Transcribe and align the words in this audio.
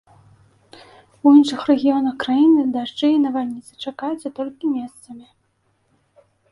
У 1.25 1.33
іншых 1.39 1.59
рэгіёнах 1.71 2.15
краіны 2.25 2.61
дажджы 2.79 3.07
і 3.19 3.23
навальніцы 3.27 3.73
чакаюцца 3.87 4.27
толькі 4.43 4.75
месцамі. 4.81 5.27